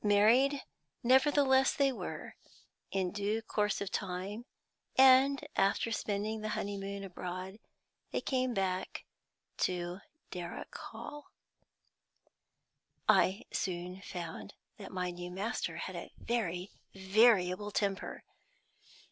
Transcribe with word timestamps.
Married, 0.03 0.63
nevertheless, 1.03 1.73
they 1.75 1.91
were, 1.91 2.33
in 2.89 3.11
due 3.11 3.39
course 3.43 3.81
of 3.81 3.91
time; 3.91 4.45
and, 4.97 5.45
after 5.55 5.91
spending 5.91 6.41
the 6.41 6.49
honeymoon 6.57 7.03
abroad, 7.03 7.59
they 8.09 8.19
came 8.19 8.51
back 8.51 9.05
to 9.57 9.99
Darrock 10.31 10.75
Hall. 10.75 11.27
I 13.07 13.43
soon 13.53 14.01
found 14.01 14.55
that 14.77 14.91
my 14.91 15.11
new 15.11 15.29
master 15.29 15.77
had 15.77 15.95
a 15.95 16.11
very 16.17 16.71
variable 16.95 17.69
temper. 17.69 18.23